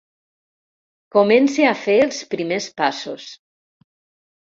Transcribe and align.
Comence 1.17 1.69
a 1.73 1.75
fer 1.83 1.99
els 2.07 2.25
primers 2.35 2.73
passos. 2.83 3.31